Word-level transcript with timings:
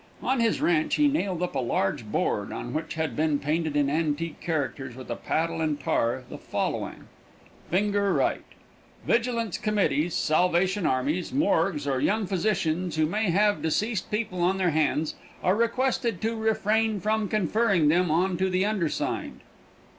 On 0.23 0.39
his 0.39 0.61
ranch 0.61 0.95
he 0.95 1.07
nailed 1.07 1.43
up 1.43 1.53
a 1.53 1.59
large 1.59 2.05
board, 2.11 2.51
on 2.51 2.73
which 2.73 2.95
had 2.95 3.15
been 3.15 3.37
painted 3.37 3.75
in 3.75 3.87
antique 3.87 4.39
characters, 4.39 4.95
with 4.95 5.11
a 5.11 5.15
paddle 5.15 5.61
and 5.61 5.79
tar, 5.79 6.23
the 6.27 6.39
following: 6.39 7.03
[finger 7.69 8.11
right] 8.11 8.41
Vigilance 9.05 9.59
Committees, 9.59 10.15
Salvation 10.15 10.87
Armies, 10.87 11.31
Morgues, 11.31 11.85
or 11.87 11.99
young 12.01 12.25
physicians 12.25 12.95
who 12.95 13.05
may 13.05 13.29
have 13.29 13.61
deceased 13.61 14.09
people 14.09 14.41
on 14.41 14.57
their 14.57 14.71
hands, 14.71 15.13
are 15.43 15.55
requested 15.55 16.19
to 16.19 16.35
refrain 16.35 16.99
from 16.99 17.27
conferring 17.29 17.87
them 17.87 18.09
on 18.09 18.37
to 18.37 18.49
the 18.49 18.65
undersigned. 18.65 19.41